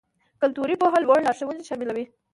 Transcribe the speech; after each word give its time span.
کلتوري 0.41 0.75
پوهه 0.81 0.97
لوړ 1.03 1.19
لارښوونې 1.25 1.63
شاملوي. 1.69 2.05